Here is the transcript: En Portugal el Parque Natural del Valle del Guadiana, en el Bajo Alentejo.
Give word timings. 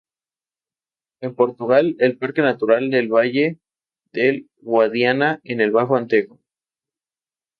En 1.21 1.35
Portugal 1.35 1.95
el 1.99 2.17
Parque 2.17 2.41
Natural 2.41 2.89
del 2.89 3.07
Valle 3.13 3.59
del 4.13 4.49
Guadiana, 4.59 5.39
en 5.43 5.61
el 5.61 5.69
Bajo 5.69 5.95
Alentejo. 5.95 6.39